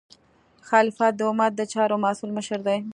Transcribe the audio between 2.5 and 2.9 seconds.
دی.